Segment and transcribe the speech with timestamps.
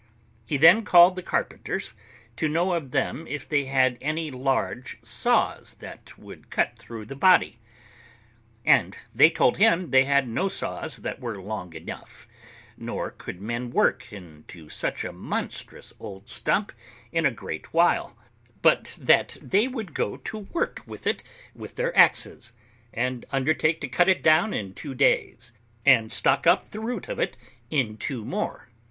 [0.47, 1.93] He then called the carpenters,
[2.35, 7.15] to know of them if they had any large saws that would cut through the
[7.15, 7.59] body;
[8.65, 12.27] and they told him they had no saws that were long enough,
[12.77, 16.71] nor could men work into such a monstrous old stump
[17.11, 18.17] in a great while;
[18.63, 21.21] but that they would go to work with it
[21.53, 22.53] with their axes,
[22.91, 25.53] and undertake to cut it down in two days,
[25.85, 27.37] and stock up the root of it
[27.69, 28.67] in two more.